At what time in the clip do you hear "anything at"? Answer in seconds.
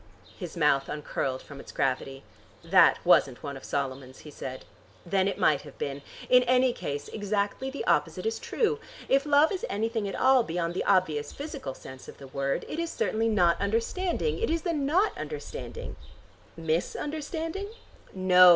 9.69-10.15